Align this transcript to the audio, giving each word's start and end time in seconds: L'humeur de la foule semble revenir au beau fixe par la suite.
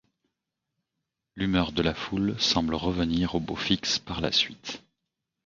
L'humeur 1.35 1.71
de 1.71 1.83
la 1.83 1.93
foule 1.93 2.35
semble 2.39 2.73
revenir 2.73 3.35
au 3.35 3.39
beau 3.39 3.55
fixe 3.55 3.99
par 3.99 4.19
la 4.19 4.31
suite. 4.31 4.81